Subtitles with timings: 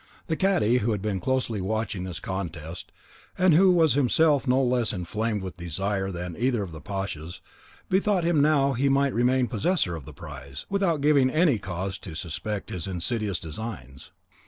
[0.25, 2.91] The cadi, who had been closely watching this contest,
[3.37, 7.39] and who was himself no less inflamed with desire than either of the pashas,
[7.87, 12.15] bethought him how he might remain possessor of the prize, without giving any cause to
[12.15, 14.09] suspect his insidious designs.